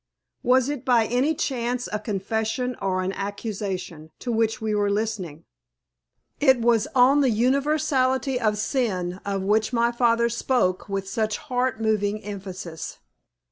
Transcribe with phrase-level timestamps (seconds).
[0.41, 5.45] Was it by any chance a confession or an accusation to which we were listening?
[6.39, 11.79] It was on the universality of sin of which my father spoke with such heart
[11.79, 12.97] moving emphasis.